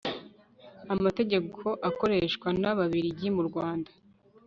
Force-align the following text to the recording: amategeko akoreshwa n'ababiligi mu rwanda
amategeko 0.93 1.63
akoreshwa 1.89 2.47
n'ababiligi 2.61 3.27
mu 3.35 3.41
rwanda 3.49 3.91